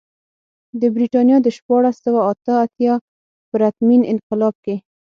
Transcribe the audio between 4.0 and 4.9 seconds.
انقلاب کې.